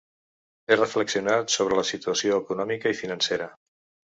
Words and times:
He 0.69 0.77
reflexionat 0.77 1.53
sobre 1.57 1.77
la 1.81 1.85
situació 1.91 2.41
econòmica 2.45 2.95
i 2.95 2.99
financera. 3.03 3.53